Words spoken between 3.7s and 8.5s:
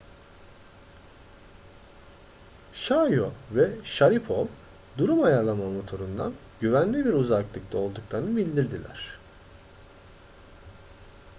sharipov durum ayarlama motorundan güvenli bir uzaklıkta olduklarını